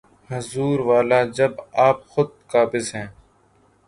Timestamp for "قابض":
2.47-2.85